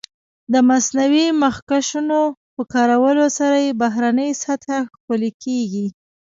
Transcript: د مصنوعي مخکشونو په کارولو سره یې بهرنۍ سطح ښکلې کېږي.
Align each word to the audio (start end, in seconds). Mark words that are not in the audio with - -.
د 0.53 0.55
مصنوعي 0.69 1.27
مخکشونو 1.43 2.19
په 2.55 2.61
کارولو 2.73 3.25
سره 3.37 3.57
یې 3.65 3.77
بهرنۍ 3.81 4.29
سطح 4.43 4.71
ښکلې 4.93 5.31
کېږي. 5.43 5.87